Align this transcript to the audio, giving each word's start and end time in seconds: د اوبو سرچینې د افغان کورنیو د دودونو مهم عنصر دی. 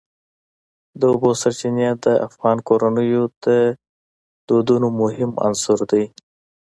د 0.99 1.01
اوبو 1.11 1.29
سرچینې 1.41 1.89
د 2.05 2.05
افغان 2.27 2.57
کورنیو 2.67 3.23
د 3.45 3.47
دودونو 4.47 4.87
مهم 5.01 5.31
عنصر 5.45 5.79
دی. 5.91 6.03